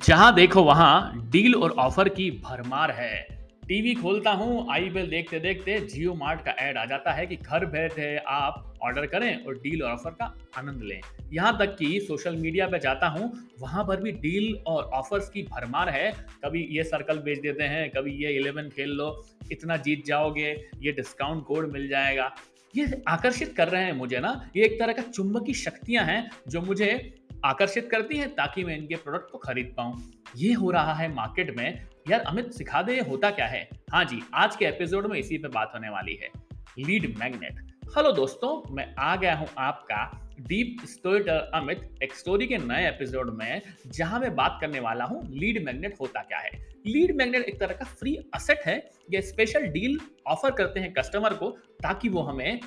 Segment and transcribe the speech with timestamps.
[0.00, 3.16] जहाँ देखो वहाँ डील और ऑफ़र की भरमार है।
[3.68, 7.66] टीवी खोलता हूँ आईपीएल देखते देखते जियो मार्ट का ऐड आ जाता है कि घर
[7.66, 11.00] बैठे आप ऑर्डर करें और डील और ऑफ़र का आनंद लें।
[11.32, 13.30] यहाँ तक कि सोशल मीडिया पे जाता हूँ,
[13.60, 16.10] वहाँ पर भी डील और ऑफर्स की भरमार है।
[16.44, 20.50] कभी ये सर्कल बेच देते हैं, कभी ये इलेवन खेल लो, इतना जीत जाओगे,
[20.82, 22.34] ये डिस्काउंट कोड मिल जाएगा।
[22.74, 26.60] ये आकर्षित कर रहे हैं मुझे ना, ये एक तरह का चुंबकी शक्तियाँ हैं जो
[26.62, 26.92] मुझे
[27.44, 30.02] आकर्षित करती है ताकि मैं इनके प्रोडक्ट को खरीद पाऊँ।
[30.36, 33.68] ये हो रहा है मार्केट में, यार, अमित, सिखा दे, होता क्या है?
[33.92, 36.28] हाँ जी, आज के एपिसोड में इसी पे बात होने वाली है।
[36.78, 41.22] लीड मैग्नेट हेलो दोस्तों, मैं आ गया हूँ आपका डीप स्टोरी
[41.54, 45.94] अमित, एक स्टोरी के नए एपिसोड में, जहाँ मैं बात करने वाला हूँ लीड मैग्नेट
[46.00, 46.50] होता क्या है।
[46.86, 48.76] लीड मैग्नेट एक तरह का फ्री असेट है,
[49.12, 51.50] ये स्पेशल डील ऑफ़र करते हैं कस्टमर को,
[51.82, 52.60] ताकि वो हमें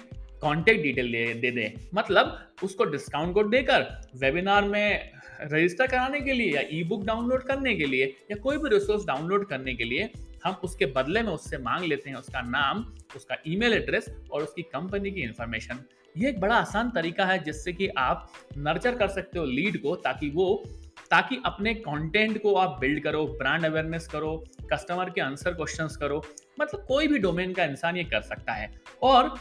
[0.43, 5.11] कॉन्टेक्ट डिटेल दे दे दे। मतलब उसको डिस्काउंट कोड देकर वेबिनार में
[5.43, 9.05] रजिस्टर कराने के लिए या ई बुक डाउनलोड करने के लिए या कोई भी रिसोर्स
[9.05, 10.09] डाउनलोड करने के लिए
[10.45, 12.85] हम उसके बदले में उससे मांग लेते हैं, उसका नाम,
[13.15, 15.79] उसका ईमेल एड्रेस और उसकी कंपनी की इंफॉर्मेशन
[16.15, 19.95] ये एक बड़ा आसान तरीका है जिससे कि आप नर्चर कर सकते हो लीड को
[19.97, 20.63] ताकि वो,
[21.11, 24.35] ताकि अपने कंटेंट को आप बिल्ड करो ब्रांड अवेयरनेस करो
[24.71, 26.21] कस्टमर के आंसर क्वेश्चंस करो।
[26.59, 28.71] मतलब कोई भी डोमेन का इंसान ये कर सकता है।
[29.03, 29.33] और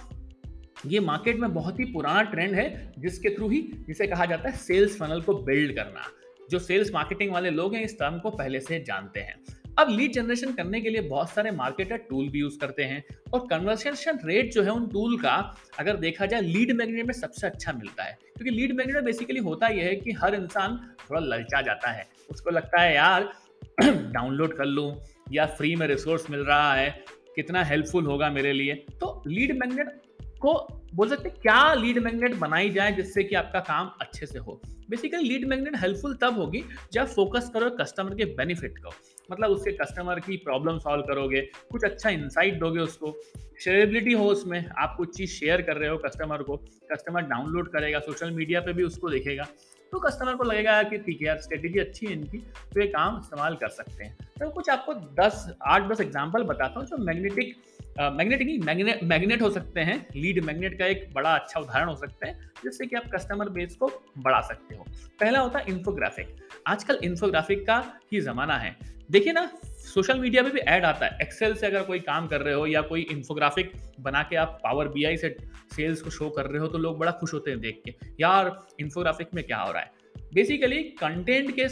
[0.86, 4.56] ये मार्केट में बहुत ही पुराना ट्रेंड है, जिसके थ्रू ही जिसे कहा जाता है
[4.56, 6.02] सेल्स फनल को बिल्ड करना।
[6.50, 9.36] जो सेल्स मार्केटिंग वाले लोग हैं, इस टर्म को पहले से जानते हैं।
[9.78, 13.40] अब लीड जनरेशन करने के लिए बहुत सारे मार्केटर टूल भी यूज़ करते हैं और
[13.40, 17.72] कन्वर्सेशन रेट जो है उन टूल का, अगर देखा जाए लीड मैग्नेट में सबसे अच्छा
[17.72, 21.62] मिलता है। क्योंकि लीड मैग्नेट में बेसिकली होता यह है कि हर इंसान थोड़ा ललचा
[21.62, 23.32] जाता है। उसको लगता है, यार
[23.90, 25.00] डाउनलोड कर लूँ
[25.32, 27.04] या फ्री में रिसोर्स मिल रहा है,
[27.36, 28.74] कितना हेल्पफुल होगा मेरे लिए?
[28.74, 30.02] तो लीड मैग्नेट
[30.42, 30.52] को
[30.94, 34.60] बोल सकते क्या लीड मैग्नेट बनाई जाए जिससे कि आपका काम अच्छे से हो?
[34.90, 36.62] बेसिकली लीड मैग्नेट हेल्पफुल तब होगी
[36.92, 38.90] जब फोकस करो कस्टमर के बेनिफिट को।
[39.30, 43.14] मतलब उसके कस्टमर की प्रॉब्लम सॉल्व करोगे, कुछ अच्छा इंसाइट दोगे उसको।
[43.60, 46.56] शेयरेबिलिटी हो उसमें, आप कुछ चीज़ शेयर कर रहे हो कस्टमर को
[46.92, 49.46] कस्टमर डाउनलोड करेगा सोशल मीडिया पे भी उसको देखेगा।
[49.92, 52.38] तो कस्टमर को लगेगा कि ठीक है यार स्ट्रेटेजी अच्छी है इनकी
[52.74, 56.80] तो ये काम इस्तेमाल कर सकते हैं। तो कुछ आपको दस, आठ, दस एग्ज़ाम्पल बताता
[56.80, 57.54] हूँ जो मैग्नेटिक
[57.96, 61.96] मैग्नेटिक नहीं मैग्नेट मैग्नेट हो सकते हैं लीड मैग्नेट का एक बड़ा अच्छा उदाहरण हो
[61.96, 64.84] सकता है, जिससे कि आप कस्टमर बेस को बढ़ा सकते हो।
[65.20, 66.36] पहला होता है इंफोग्राफिक
[66.66, 67.76] आजकल इंफोग्राफिक का
[68.12, 68.76] ही जमाना है।
[69.10, 69.44] देखिए ना
[69.84, 72.66] सोशल मीडिया पे भी ऐड आता है। एक्सेल से अगर कोई काम कर रहे हो
[72.66, 75.36] या कोई इंफोग्राफिक बना के आप पावर बीआई से
[75.76, 78.56] सेल्स को शो कर रहे हो तो लोग बड़ा खुश होते हैं देख के। यार
[78.80, 79.90] इंफोग्राफिक में क्या हो रहा है?
[80.34, 81.66] बेसिकली कंटेंट के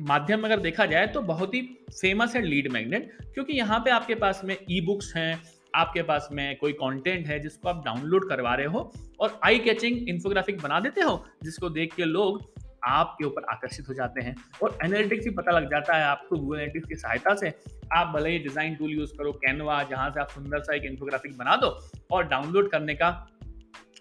[0.00, 1.60] माध्यम अगर देखा जाए तो बहुत ही
[1.90, 5.42] फ़ेमस है लीड मैग्नेट क्योंकि यहाँ पे आपके पास में ई बुक्स हैं
[5.74, 10.08] आपके पास में कोई कंटेंट है जिसको आप डाउनलोड करवा रहे हो और आई कैचिंग
[10.08, 12.42] इंफोग्राफिक बना देते हो, जिसको देख के लोग
[12.84, 16.56] आपके ऊपर आकर्षित हो जाते हैं और एनालिटिक्स भी पता लग जाता है आपको गूगल
[16.56, 17.52] एनालिटिक्स की सहायता से।
[17.92, 21.36] आप भले ही डिज़ाइन टूल यूज़ करो कैनवा जहाँ से आप सुंदर सा एक इंफोग्राफिक
[21.38, 21.76] बना दो
[22.12, 23.10] और डाउनलोड करने का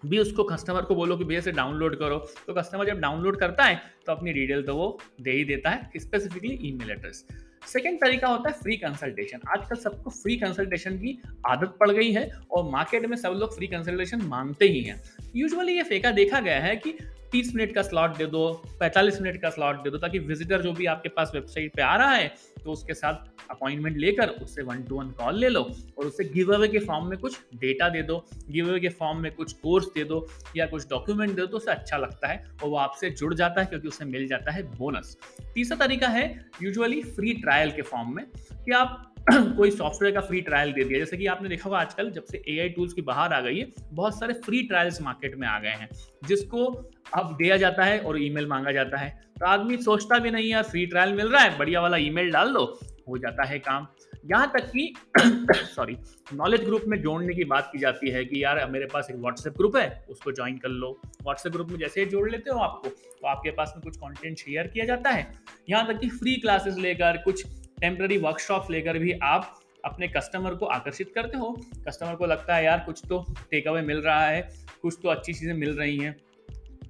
[0.06, 3.64] भी उसको कस्टमर को बोलो कि भैया से डाउनलोड करो। तो कस्टमर जब डाउनलोड करता
[3.64, 7.26] है तो अपनी डिटेल तो वो दे ही देता है स्पेसिफिकली ईमेल एड्रेस
[7.68, 12.32] सेकेंड तरीका होता है फ्री कंसल्टेशन आजकल सबको फ्री कंसल्टेशन की आदत पड़ गई है
[12.52, 15.02] और मार्केट में सब लोग फ्री कंसल्टेशन मांगते ही हैं.
[15.36, 16.98] यूजुअली ये फेका देखा गया है कि
[17.32, 20.72] तीस मिनट का स्लॉट दे दो, पैंतालीस मिनट का स्लॉट दे दो ताकि विजिटर जो
[20.74, 22.34] भी आपके पास वेबसाइट पे आ रहा है
[22.70, 25.62] तो उसके साथ अपॉइंटमेंट लेकर उससे वन टू वन कॉल ले लो
[25.98, 28.18] और उससे गिव अवे के फॉर्म में कुछ डेटा दे दो
[28.50, 30.26] गिव अवे के फॉर्म में कुछ कोर्स दे दो
[30.58, 33.62] या कुछ डॉक्यूमेंट दे दो तो उसे अच्छा लगता है और वो आपसे जुड़ जाता
[33.62, 35.18] है क्योंकि उसे मिल जाता है बोनस
[35.56, 36.26] तीसरा तरीका है
[36.64, 39.19] यूजुअली फ्री ट्रायल के फॉर्म में कि आप
[39.58, 42.42] कोई सॉफ्टवेयर का फ्री ट्रायल दे दिया। जैसे कि आपने देखा होगा आजकल जब से
[42.50, 45.76] एआई टूल्स की बाहर आ गई है, बहुत सारे फ्री ट्रायल्स मार्केट में आ गए
[45.80, 45.90] हैं,
[46.28, 46.66] जिसको
[47.14, 49.10] अब दिया जाता है और ईमेल मांगा जाता है।
[49.40, 52.54] तो आदमी सोचता भी नहीं यार फ्री ट्रायल मिल रहा है, बढ़िया वाला ईमेल डाल
[52.54, 52.66] दो,
[53.10, 53.88] हो जाता है काम।
[54.26, 55.96] यहाँ तक कि सॉरी
[56.34, 59.58] नॉलेज ग्रुप में जोड़ने की बात की जाती है कि यार, मेरे पास एक व्हाट्सएप
[59.58, 60.90] ग्रुप है, उसको ज्वाइन कर लो।
[61.24, 64.38] व्हाट्सएप ग्रुप में जैसे ही जोड़ लेते हो आपको तो आपके पास में कुछ कंटेंट
[64.38, 65.32] शेयर किया जाता है।
[65.70, 67.46] यहाँ तक कि फ्री क्लासेस लेकर कुछ
[67.82, 69.56] टेम्प्ररी वर्कशॉप लेकर भी आप
[69.86, 71.52] अपने कस्टमर को आकर्षित करते हो।
[71.88, 74.50] कस्टमर को लगता है, यार, कुछ तो टेक अवे मिल रहा है,
[74.82, 76.16] कुछ तो अच्छी चीज़ें मिल रही हैं।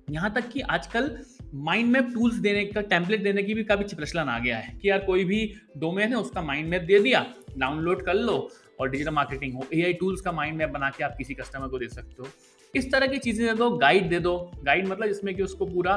[0.09, 1.17] यहाँ तक कि आजकल
[1.55, 4.89] माइंड मैप टूल्स देने का टेम्पलेट देने की भी काफ़ी प्रचलन आ गया है कि
[4.89, 7.25] यार, कोई भी डोमेन है, उसका माइंड मैप दे दिया
[7.57, 8.49] डाउनलोड कर लो
[8.79, 11.79] और डिजिटल मार्केटिंग हो। ए टूल्स का माइंड मैप बना के आप किसी कस्टमर को
[11.79, 12.27] दे सकते हो।
[12.73, 15.95] इस तरह की चीज़ें दे दो गाइड दे दो गाइड मतलब जिसमें कि उसको पूरा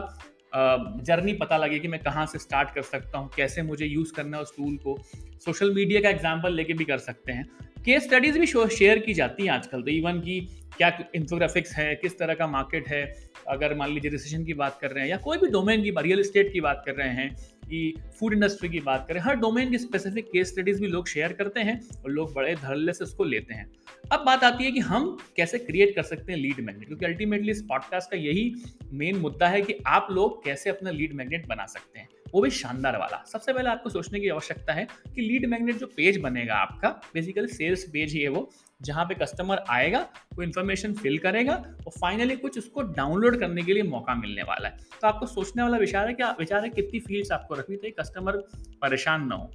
[0.54, 4.37] जर्नी पता लगे कि मैं कहाँ से स्टार्ट कर सकता हूँ, कैसे मुझे यूज़ करना
[4.37, 4.96] है उस टूल को।
[5.44, 7.44] सोशल मीडिया का एग्ज़ाम्पल लेके भी कर सकते हैं।
[7.84, 10.40] केस स्टडीज़ भी शेयर की जाती हैं आजकल तो इवन की
[10.76, 13.02] क्या इंफोग्राफिक्स है, किस तरह का मार्केट है,
[13.49, 16.20] अगर मान लीजिए रिसेशन की बात कर रहे हैं या कोई भी डोमेन की रियल
[16.20, 17.34] इस्टेट की बात कर रहे हैं
[17.72, 21.32] कि फ़ूड इंडस्ट्री की बात करें, हर डोमेन की स्पेसिफिक केस स्टडीज़ भी लोग शेयर
[21.32, 23.70] करते हैं और लोग बड़े धड़ल्ले से उसको लेते हैं।
[24.12, 27.50] अब बात आती है कि हम कैसे क्रिएट कर सकते हैं लीड मैग्नेट क्योंकि अल्टीमेटली
[27.50, 28.54] इस पॉडकास्ट का यही
[28.92, 32.50] मेन मुद्दा है कि आप लोग कैसे अपना लीड मैग्नेट बना सकते हैं। वो भी
[32.52, 36.55] शानदार वाला। सबसे पहले आपको सोचने की आवश्यकता है कि लीड मैग्नेट जो पेज बनेगा
[36.56, 38.49] आपका बेसिकली सेल्स पेज ही है वो,
[38.81, 40.00] जहाँ पे कस्टमर आएगा,
[40.34, 44.69] वो इन्फॉर्मेशन फिल करेगा और फाइनली कुछ उसको डाउनलोड करने के लिए मौका मिलने वाला
[44.69, 47.94] है। तो आपको सोचने वाला विचार है कि विचार है कितनी फील्ड्स आपको रखनी चाहिए
[48.00, 48.37] कस्टमर
[48.82, 49.50] परेशान ना हो।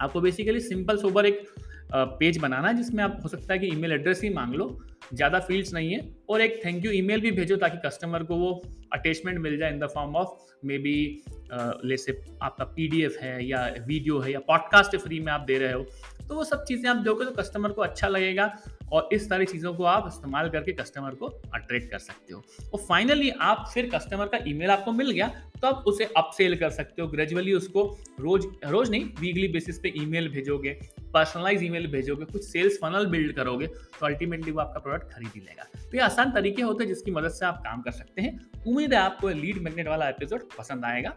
[0.00, 1.44] आपको बेसिकली सिंपल सोबर एक
[1.92, 4.68] पेज बनाना है, जिसमें आप हो सकता है कि ईमेल एड्रेस ही मांग लो
[5.12, 8.60] ज़्यादा फील्ड्स नहीं है। और एक थैंक यू ईमेल भी भेजो ताकि कस्टमर को वो
[8.92, 10.48] अटैचमेंट मिल जाए in the form of
[10.78, 11.22] maybe
[11.52, 12.12] जैसे
[12.42, 15.86] आपका पीडीएफ है या वीडियो है या पॉडकास्ट फ्री में आप दे रहे हो।
[16.28, 18.52] तो वो सब चीज़ें आप दोगे तो कस्टमर को अच्छा लगेगा
[18.92, 22.42] और इस सारी चीज़ों को आप इस्तेमाल करके कस्टमर को अट्रैक्ट कर सकते हो।
[22.74, 25.28] और फाइनली आप फिर कस्टमर का ईमेल आपको मिल गया
[25.60, 27.84] तो आप उसे अपसेल कर सकते हो। ग्रेजुअली उसको
[28.20, 30.78] रोज रोज नहीं वीकली बेसिस पे ईमेल भेजोगे।
[31.12, 35.40] पर्सनलाइज ईमेल भेजोगे, कुछ सेल्स फनल बिल्ड करोगे तो अल्टीमेटली वो आपका प्रोडक्ट खरीद ही
[35.40, 38.38] लेगा। तो ये आसान तरीके होते हैं जिसकी मदद से आप काम कर सकते हैं।
[38.64, 41.16] उम्मीद है आपको लीड मैग्नेट वाला एपिसोड पसंद आएगा,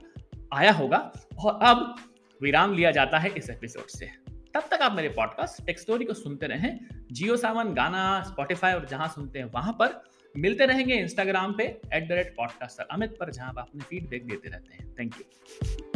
[0.53, 0.97] आया होगा,
[1.39, 1.95] और अब
[2.41, 4.09] विराम लिया जाता है इस एपिसोड से।
[4.55, 6.79] तब तक आप मेरे पॉडकास्ट टेक स्टोरी को सुनते रहें,
[7.11, 10.01] जियो सावन गाना स्पॉटिफाई और जहाँ सुनते हैं वहाँ पर।
[10.35, 14.49] मिलते रहेंगे इंस्टाग्राम पे at the rate podcaster Amit पर, जहाँ आप अपने फीडबैक देते
[14.49, 15.92] रहते हैं। Thank you